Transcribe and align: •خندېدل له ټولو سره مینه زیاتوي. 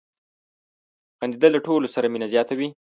•خندېدل 1.17 1.51
له 1.55 1.59
ټولو 1.67 1.87
سره 1.95 2.07
مینه 2.13 2.27
زیاتوي. 2.33 2.67